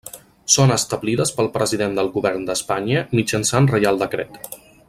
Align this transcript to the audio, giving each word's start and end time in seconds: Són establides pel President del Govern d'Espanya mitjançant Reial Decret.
Són 0.53 0.71
establides 0.75 1.33
pel 1.41 1.51
President 1.59 1.95
del 1.99 2.11
Govern 2.17 2.49
d'Espanya 2.51 3.07
mitjançant 3.21 3.73
Reial 3.77 4.05
Decret. 4.05 4.45